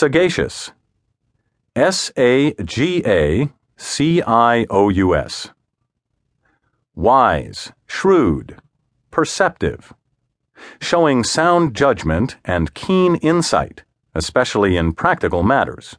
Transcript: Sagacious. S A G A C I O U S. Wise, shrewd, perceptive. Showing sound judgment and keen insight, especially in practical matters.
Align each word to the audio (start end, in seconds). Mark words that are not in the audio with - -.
Sagacious. 0.00 0.72
S 1.76 2.10
A 2.16 2.54
G 2.64 3.02
A 3.04 3.50
C 3.76 4.22
I 4.22 4.64
O 4.70 4.88
U 4.88 5.14
S. 5.14 5.50
Wise, 6.94 7.72
shrewd, 7.86 8.56
perceptive. 9.10 9.92
Showing 10.80 11.22
sound 11.22 11.76
judgment 11.76 12.38
and 12.46 12.72
keen 12.72 13.16
insight, 13.16 13.84
especially 14.14 14.78
in 14.78 14.94
practical 14.94 15.42
matters. 15.42 15.98